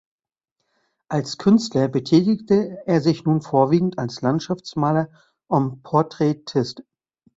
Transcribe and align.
Als 1.09 1.37
Künstler 1.37 1.87
betätigte 1.87 2.81
er 2.87 3.01
sich 3.01 3.23
nun 3.25 3.43
vorwiegend 3.43 3.99
als 3.99 4.21
Landschaftsmaler 4.21 5.11
und 5.45 5.83
Porträtist. 5.83 6.81